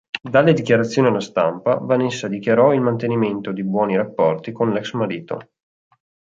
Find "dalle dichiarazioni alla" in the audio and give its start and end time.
0.19-1.19